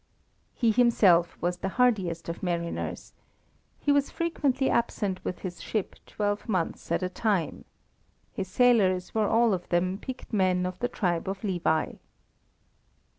[0.55, 3.13] He himself was the hardiest of mariners.
[3.77, 7.65] He was frequently absent with his ship twelve months at a time.
[8.33, 11.97] His sailors were all of them picked men of the tribe of Levi.